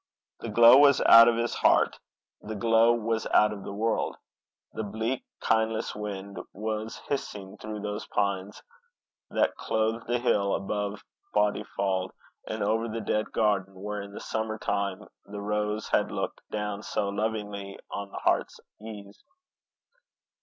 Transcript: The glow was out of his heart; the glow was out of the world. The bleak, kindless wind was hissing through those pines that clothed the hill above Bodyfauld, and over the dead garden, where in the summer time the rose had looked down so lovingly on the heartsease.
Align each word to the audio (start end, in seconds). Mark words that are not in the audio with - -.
The 0.39 0.49
glow 0.49 0.77
was 0.77 0.99
out 1.01 1.27
of 1.27 1.35
his 1.35 1.53
heart; 1.53 1.99
the 2.41 2.55
glow 2.55 2.91
was 2.91 3.27
out 3.27 3.53
of 3.53 3.63
the 3.63 3.71
world. 3.71 4.15
The 4.73 4.81
bleak, 4.83 5.23
kindless 5.41 5.93
wind 5.95 6.39
was 6.53 6.97
hissing 7.07 7.55
through 7.59 7.81
those 7.81 8.07
pines 8.07 8.63
that 9.29 9.53
clothed 9.57 10.07
the 10.07 10.17
hill 10.17 10.55
above 10.55 11.03
Bodyfauld, 11.35 12.13
and 12.47 12.63
over 12.63 12.87
the 12.87 13.01
dead 13.01 13.31
garden, 13.31 13.75
where 13.79 14.01
in 14.01 14.11
the 14.11 14.19
summer 14.19 14.57
time 14.57 15.03
the 15.27 15.39
rose 15.39 15.87
had 15.89 16.09
looked 16.09 16.41
down 16.49 16.81
so 16.81 17.09
lovingly 17.09 17.77
on 17.91 18.09
the 18.09 18.17
heartsease. 18.23 19.23